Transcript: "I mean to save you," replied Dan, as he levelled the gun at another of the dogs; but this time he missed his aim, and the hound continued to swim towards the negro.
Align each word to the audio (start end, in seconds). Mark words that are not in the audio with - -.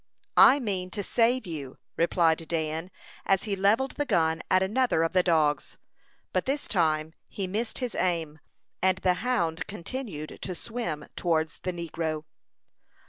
"I 0.37 0.59
mean 0.59 0.89
to 0.97 1.03
save 1.03 1.45
you," 1.45 1.77
replied 1.95 2.47
Dan, 2.47 2.89
as 3.23 3.43
he 3.43 3.55
levelled 3.55 3.91
the 3.97 4.05
gun 4.07 4.41
at 4.49 4.63
another 4.63 5.03
of 5.03 5.13
the 5.13 5.21
dogs; 5.21 5.77
but 6.33 6.45
this 6.47 6.67
time 6.67 7.13
he 7.29 7.45
missed 7.45 7.77
his 7.77 7.93
aim, 7.93 8.39
and 8.81 8.97
the 8.97 9.13
hound 9.21 9.67
continued 9.67 10.39
to 10.41 10.55
swim 10.55 11.05
towards 11.15 11.59
the 11.59 11.71
negro. 11.71 12.23